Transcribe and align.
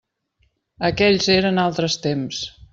Aquells 0.89 1.29
eren 1.35 1.63
altres 1.67 2.01
temps. 2.09 2.45